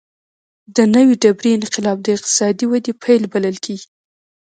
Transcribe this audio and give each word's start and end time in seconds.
د 0.75 0.77
نوې 0.95 1.13
ډبرې 1.21 1.49
انقلاب 1.59 1.97
د 2.03 2.07
اقتصادي 2.17 2.65
ودې 2.71 2.93
پیل 3.03 3.21
بلل 3.33 3.57
کېږي. 3.65 3.87